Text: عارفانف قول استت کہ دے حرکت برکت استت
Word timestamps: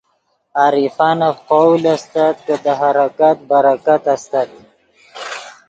عارفانف 0.61 1.35
قول 1.51 1.81
استت 1.95 2.35
کہ 2.45 2.55
دے 2.63 2.73
حرکت 2.81 3.37
برکت 3.49 4.03
استت 4.13 4.49